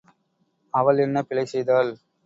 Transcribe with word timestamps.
அவள் 0.73 0.97
என்ன 0.97 1.23
பிழை 1.23 1.45
செய்தாள்? 1.45 1.91